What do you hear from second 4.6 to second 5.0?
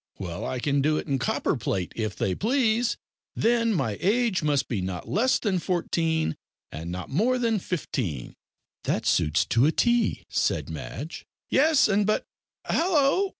be